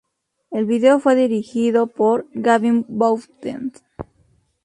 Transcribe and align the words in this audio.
El 0.49 0.65
video 0.65 0.99
fue 0.99 1.13
dirigido 1.15 1.85
por 1.85 2.25
Gavin 2.33 2.85
Bowden. 2.87 3.71